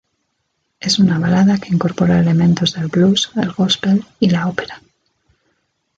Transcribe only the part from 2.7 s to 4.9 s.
del blues, el gospel y la ópera.